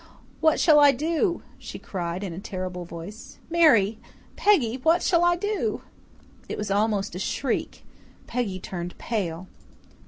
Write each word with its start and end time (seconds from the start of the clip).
"What 0.39 0.59
shall 0.59 0.79
I 0.79 0.91
do?" 0.93 1.43
she 1.59 1.77
cried 1.77 2.23
in 2.23 2.33
a 2.33 2.39
terrible 2.39 2.85
voice. 2.85 3.37
"Mary 3.51 3.99
Peggy 4.35 4.77
what 4.81 5.03
shall 5.03 5.23
I 5.23 5.35
do?" 5.35 5.81
It 6.49 6.57
was 6.57 6.71
almost 6.71 7.13
a 7.13 7.19
shriek. 7.19 7.85
Peggy 8.25 8.59
turned 8.59 8.97
pale. 8.97 9.45